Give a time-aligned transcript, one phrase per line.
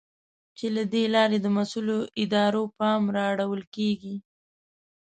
[0.57, 4.15] چې له دې لارې د مسؤلو ادارو پام را اړول کېږي.